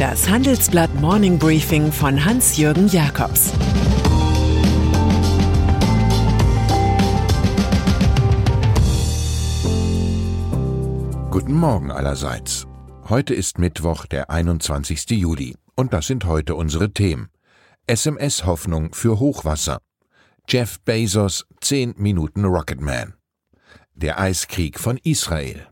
[0.00, 3.52] Das Handelsblatt Morning Briefing von Hans-Jürgen Jakobs
[11.30, 12.66] Guten Morgen allerseits.
[13.10, 15.10] Heute ist Mittwoch, der 21.
[15.10, 15.54] Juli.
[15.76, 17.28] Und das sind heute unsere Themen.
[17.86, 19.82] SMS-Hoffnung für Hochwasser.
[20.48, 23.16] Jeff Bezos 10 Minuten Rocketman.
[23.92, 25.68] Der Eiskrieg von Israel.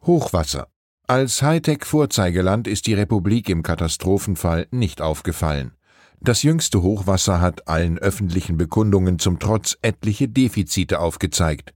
[0.00, 0.68] Hochwasser.
[1.08, 5.70] Als Hightech-Vorzeigeland ist die Republik im Katastrophenfall nicht aufgefallen.
[6.20, 11.74] Das jüngste Hochwasser hat allen öffentlichen Bekundungen zum Trotz etliche Defizite aufgezeigt.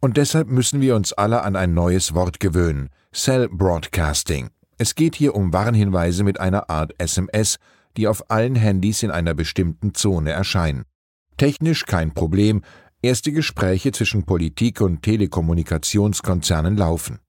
[0.00, 4.50] Und deshalb müssen wir uns alle an ein neues Wort gewöhnen: Cell Broadcasting.
[4.78, 7.58] Es geht hier um Warnhinweise mit einer Art SMS,
[7.96, 10.86] die auf allen Handys in einer bestimmten Zone erscheinen.
[11.36, 12.62] Technisch kein Problem,
[13.00, 17.20] erste Gespräche zwischen Politik und Telekommunikationskonzernen laufen.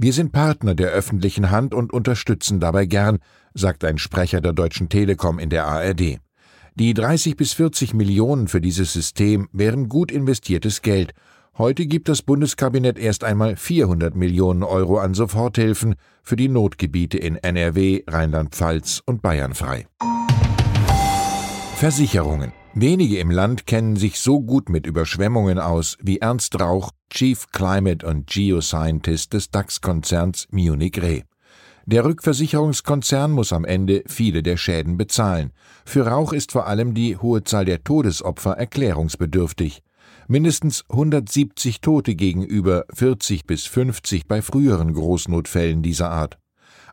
[0.00, 3.18] Wir sind Partner der öffentlichen Hand und unterstützen dabei gern,
[3.52, 6.20] sagt ein Sprecher der Deutschen Telekom in der ARD.
[6.76, 11.14] Die 30 bis 40 Millionen für dieses System wären gut investiertes Geld.
[11.58, 17.34] Heute gibt das Bundeskabinett erst einmal 400 Millionen Euro an Soforthilfen für die Notgebiete in
[17.34, 19.88] NRW, Rheinland-Pfalz und Bayern frei.
[21.78, 22.50] Versicherungen.
[22.74, 28.04] Wenige im Land kennen sich so gut mit Überschwemmungen aus wie Ernst Rauch, Chief Climate
[28.04, 31.22] und Geoscientist des DAX-Konzerns Munich Re.
[31.86, 35.52] Der Rückversicherungskonzern muss am Ende viele der Schäden bezahlen.
[35.84, 39.84] Für Rauch ist vor allem die hohe Zahl der Todesopfer erklärungsbedürftig.
[40.26, 46.38] Mindestens 170 Tote gegenüber 40 bis 50 bei früheren Großnotfällen dieser Art.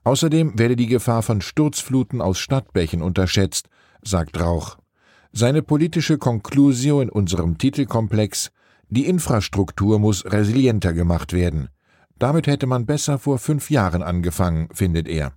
[0.03, 3.67] Außerdem werde die Gefahr von Sturzfluten aus Stadtbächen unterschätzt,
[4.07, 4.77] sagt Rauch.
[5.31, 8.51] Seine politische Konklusio in unserem Titelkomplex
[8.89, 11.69] Die Infrastruktur muss resilienter gemacht werden.
[12.17, 15.33] Damit hätte man besser vor fünf Jahren angefangen, findet er.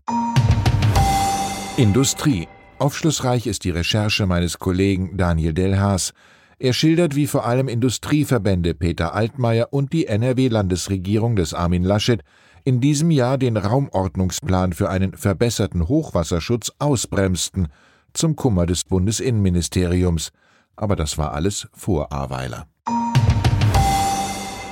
[1.76, 2.46] Industrie.
[2.78, 6.12] Aufschlussreich ist die Recherche meines Kollegen Daniel Delhaas.
[6.60, 12.22] Er schildert, wie vor allem Industrieverbände Peter Altmaier und die NRW-Landesregierung des Armin Laschet
[12.62, 17.68] in diesem Jahr den Raumordnungsplan für einen verbesserten Hochwasserschutz ausbremsten–
[18.12, 20.30] zum Kummer des Bundesinnenministeriums,
[20.76, 22.66] aber das war alles vor Aweiler.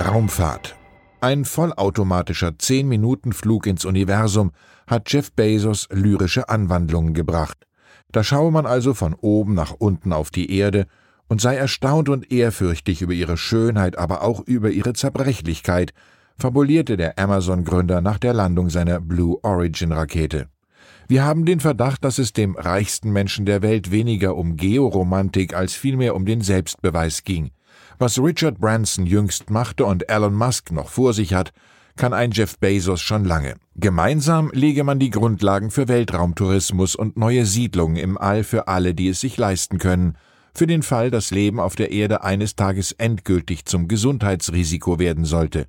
[0.03, 0.75] Raumfahrt.
[1.19, 4.51] Ein vollautomatischer 10-Minuten-Flug ins Universum
[4.85, 7.65] hat Jeff Bezos lyrische Anwandlungen gebracht.
[8.11, 10.85] Da schaue man also von oben nach unten auf die Erde
[11.27, 15.93] und sei erstaunt und ehrfürchtig über ihre Schönheit, aber auch über ihre Zerbrechlichkeit,
[16.37, 20.47] fabulierte der Amazon-Gründer nach der Landung seiner Blue Origin-Rakete.
[21.09, 25.73] Wir haben den Verdacht, dass es dem reichsten Menschen der Welt weniger um Georomantik als
[25.73, 27.51] vielmehr um den Selbstbeweis ging.
[27.97, 31.53] Was Richard Branson jüngst machte und Elon Musk noch vor sich hat,
[31.95, 33.55] kann ein Jeff Bezos schon lange.
[33.75, 39.07] Gemeinsam lege man die Grundlagen für Weltraumtourismus und neue Siedlungen im All für alle, die
[39.07, 40.17] es sich leisten können,
[40.53, 45.67] für den Fall, das Leben auf der Erde eines Tages endgültig zum Gesundheitsrisiko werden sollte.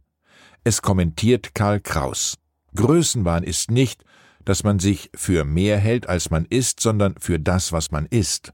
[0.65, 2.35] Es kommentiert Karl Kraus.
[2.75, 4.03] Größenwahn ist nicht,
[4.45, 8.53] dass man sich für mehr hält, als man ist, sondern für das, was man ist.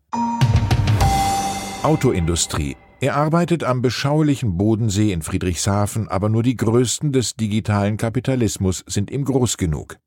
[1.83, 2.77] Autoindustrie.
[3.01, 9.11] Er arbeitet am beschaulichen Bodensee in Friedrichshafen, aber nur die Größten des digitalen Kapitalismus sind
[9.11, 9.99] ihm groß genug.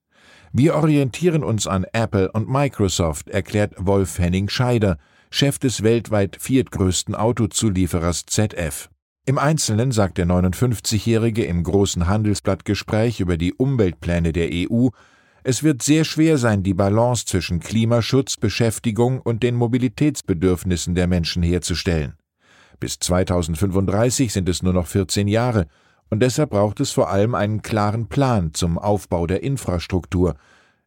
[0.51, 4.97] Wir orientieren uns an Apple und Microsoft, erklärt Wolf Henning Scheider,
[5.29, 8.89] Chef des weltweit viertgrößten Autozulieferers ZF.
[9.25, 14.87] Im Einzelnen sagt der 59-Jährige im großen Handelsblattgespräch über die Umweltpläne der EU,
[15.47, 21.41] es wird sehr schwer sein, die Balance zwischen Klimaschutz, Beschäftigung und den Mobilitätsbedürfnissen der Menschen
[21.41, 22.15] herzustellen.
[22.81, 25.67] Bis 2035 sind es nur noch 14 Jahre,
[26.09, 30.35] und deshalb braucht es vor allem einen klaren Plan zum Aufbau der Infrastruktur.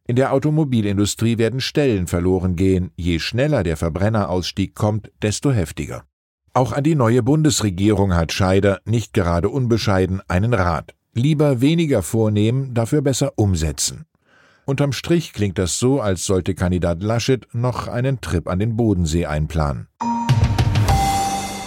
[0.05, 6.03] In der Automobilindustrie werden Stellen verloren gehen, je schneller der Verbrennerausstieg kommt, desto heftiger.
[6.53, 10.93] Auch an die neue Bundesregierung hat Scheider, nicht gerade unbescheiden, einen Rat.
[11.15, 14.05] Lieber weniger vornehmen, dafür besser umsetzen.
[14.71, 19.25] Unterm Strich klingt das so, als sollte Kandidat Laschet noch einen Trip an den Bodensee
[19.25, 19.89] einplanen.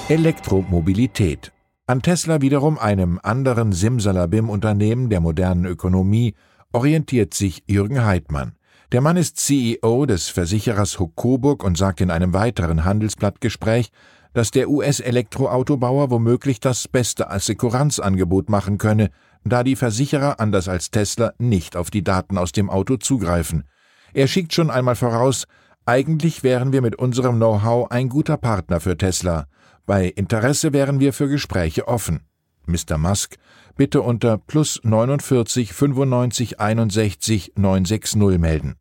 [0.09, 1.53] Elektromobilität.
[1.87, 6.35] An Tesla wiederum einem anderen Simsalabim-Unternehmen der modernen Ökonomie
[6.73, 8.55] orientiert sich Jürgen Heidmann.
[8.91, 13.91] Der Mann ist CEO des Versicherers Huck Coburg und sagt in einem weiteren Handelsblattgespräch,
[14.35, 19.11] dass der US-Elektroautobauer womöglich das beste Assekuranzangebot machen könne,
[19.45, 23.65] da die Versicherer anders als Tesla nicht auf die Daten aus dem Auto zugreifen.
[24.13, 25.47] Er schickt schon einmal voraus,
[25.87, 29.47] eigentlich wären wir mit unserem Know-how ein guter Partner für Tesla.
[29.87, 32.21] Bei Interesse wären wir für Gespräche offen.
[32.67, 32.97] Mr.
[32.99, 33.37] Musk,
[33.77, 38.77] bitte unter plus 49 95 61 960 melden.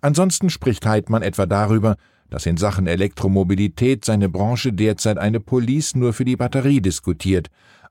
[0.00, 1.96] Ansonsten spricht Heidmann etwa darüber,
[2.30, 7.48] dass in Sachen Elektromobilität seine Branche derzeit eine Police nur für die Batterie diskutiert.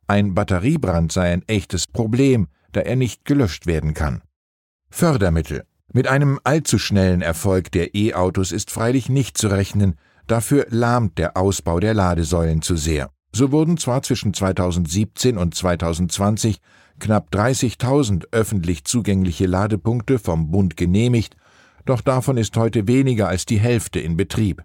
[0.08, 4.22] Ein Batteriebrand sei ein echtes Problem, da er nicht gelöscht werden kann.
[4.90, 5.64] Fördermittel.
[5.92, 9.96] Mit einem allzu schnellen Erfolg der E-Autos ist freilich nicht zu rechnen,
[10.28, 13.10] dafür lahmt der Ausbau der Ladesäulen zu sehr.
[13.34, 16.60] So wurden zwar zwischen 2017 und 2020
[17.00, 21.36] knapp 30.000 öffentlich zugängliche Ladepunkte vom Bund genehmigt,
[21.90, 24.64] doch davon ist heute weniger als die Hälfte in Betrieb.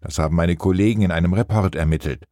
[0.00, 2.24] Das haben meine Kollegen in einem Report ermittelt.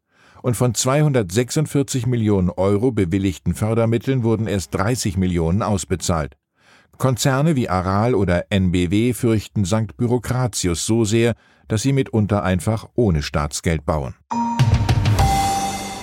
[0.42, 6.36] Und von 246 Millionen Euro bewilligten Fördermitteln wurden erst 30 Millionen ausbezahlt.
[6.98, 9.96] Konzerne wie Aral oder NBW fürchten St.
[9.96, 11.34] Bürokratius so sehr,
[11.68, 14.14] dass sie mitunter einfach ohne Staatsgeld bauen.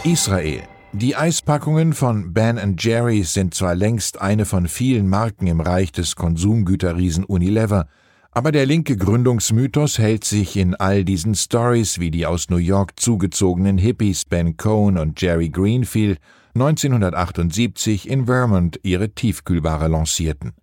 [0.03, 0.63] Israel.
[0.91, 6.15] Die Eispackungen von Ben Jerry's sind zwar längst eine von vielen Marken im Reich des
[6.15, 7.87] Konsumgüterriesen Unilever,
[8.31, 12.99] aber der linke Gründungsmythos hält sich in all diesen Stories wie die aus New York
[12.99, 16.19] zugezogenen Hippies Ben Cohn und Jerry Greenfield
[16.53, 20.53] 1978 in Vermont ihre Tiefkühlware lancierten.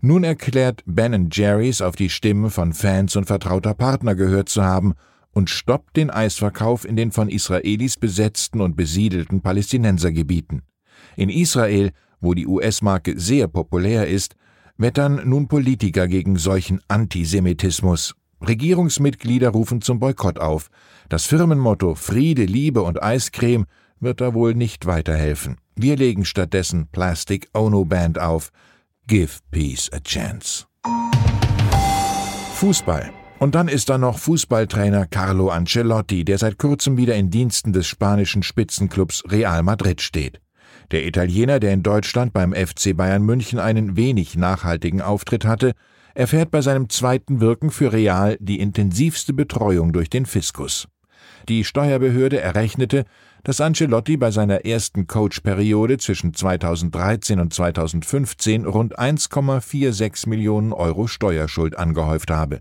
[0.00, 4.94] Nun erklärt Ben Jerry's auf die Stimme von Fans und vertrauter Partner gehört zu haben
[5.32, 10.62] und stoppt den Eisverkauf in den von Israelis besetzten und besiedelten Palästinensergebieten.
[11.16, 14.34] In Israel, wo die US-Marke sehr populär ist,
[14.82, 18.14] wettern nun Politiker gegen solchen Antisemitismus.
[18.46, 20.68] Regierungsmitglieder rufen zum Boykott auf.
[21.08, 23.66] Das Firmenmotto Friede, Liebe und Eiscreme
[24.00, 25.56] wird da wohl nicht weiterhelfen.
[25.76, 28.50] Wir legen stattdessen Plastic Ono Band auf,
[29.06, 30.66] Give Peace a Chance.
[32.54, 33.10] Fußball.
[33.38, 37.86] Und dann ist da noch Fußballtrainer Carlo Ancelotti, der seit kurzem wieder in Diensten des
[37.86, 40.41] spanischen Spitzenclubs Real Madrid steht.
[40.92, 45.72] Der Italiener, der in Deutschland beim FC Bayern München einen wenig nachhaltigen Auftritt hatte,
[46.14, 50.86] erfährt bei seinem zweiten Wirken für Real die intensivste Betreuung durch den Fiskus.
[51.48, 53.04] Die Steuerbehörde errechnete,
[53.42, 61.76] dass Ancelotti bei seiner ersten Coachperiode zwischen 2013 und 2015 rund 1,46 Millionen Euro Steuerschuld
[61.76, 62.60] angehäuft habe.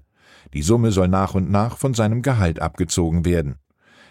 [0.53, 3.55] Die Summe soll nach und nach von seinem Gehalt abgezogen werden.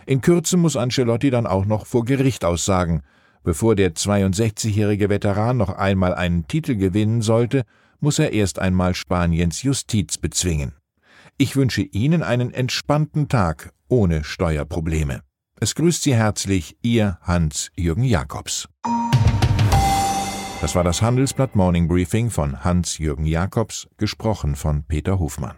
[0.05, 3.03] In Kürze muss Ancelotti dann auch noch vor Gericht aussagen.
[3.43, 7.63] Bevor der 62-jährige Veteran noch einmal einen Titel gewinnen sollte,
[7.99, 10.75] muss er erst einmal Spaniens Justiz bezwingen.
[11.39, 15.23] Ich wünsche Ihnen einen entspannten Tag ohne Steuerprobleme.
[15.59, 18.69] Es grüßt Sie herzlich Ihr Hans-Jürgen Jakobs.
[20.61, 25.57] Das war das Handelsblatt Morning Briefing von Hans-Jürgen Jakobs, gesprochen von Peter Hofmann.